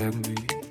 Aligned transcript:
than 0.00 0.22
me. 0.22 0.69